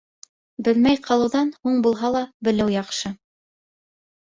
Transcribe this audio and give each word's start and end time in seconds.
Белмәй 0.67 0.97
ҡалыуҙан, 1.07 1.51
һуң 1.67 1.77
булһа 1.89 2.11
ла, 2.17 2.23
белеү 2.51 2.69
яҡшы. 2.79 3.15